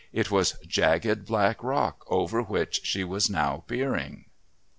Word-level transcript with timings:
It 0.11 0.31
was 0.31 0.55
"jagged 0.65 1.27
black 1.27 1.61
rock" 1.63 2.03
over 2.07 2.41
which 2.41 2.83
she 2.87 3.03
was 3.03 3.29
now 3.29 3.63
peering. 3.67 4.25